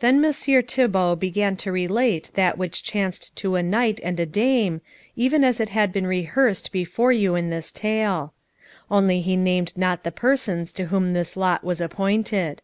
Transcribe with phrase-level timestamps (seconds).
[0.00, 4.80] Then Messire Thibault began to relate that which chanced to a knight and a dame,
[5.14, 8.34] even as it has been rehearsed before you in this tale;
[8.90, 12.60] only he named not the persons to whom this lot was appointed.